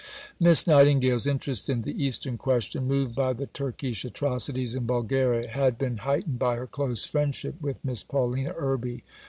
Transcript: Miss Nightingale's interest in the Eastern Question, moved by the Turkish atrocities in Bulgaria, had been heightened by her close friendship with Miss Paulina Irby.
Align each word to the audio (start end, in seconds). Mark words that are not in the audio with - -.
Miss 0.39 0.65
Nightingale's 0.65 1.27
interest 1.27 1.69
in 1.69 1.83
the 1.83 2.03
Eastern 2.03 2.35
Question, 2.35 2.87
moved 2.87 3.13
by 3.13 3.33
the 3.33 3.45
Turkish 3.45 4.03
atrocities 4.03 4.73
in 4.73 4.87
Bulgaria, 4.87 5.47
had 5.47 5.77
been 5.77 5.97
heightened 5.97 6.39
by 6.39 6.55
her 6.55 6.65
close 6.65 7.05
friendship 7.05 7.61
with 7.61 7.85
Miss 7.85 8.03
Paulina 8.03 8.55
Irby. 8.57 9.03